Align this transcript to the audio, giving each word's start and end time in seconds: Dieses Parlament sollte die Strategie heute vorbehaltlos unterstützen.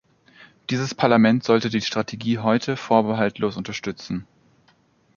Dieses 0.71 0.95
Parlament 0.95 1.43
sollte 1.43 1.69
die 1.69 1.79
Strategie 1.81 2.39
heute 2.39 2.75
vorbehaltlos 2.75 3.55
unterstützen. 3.55 4.25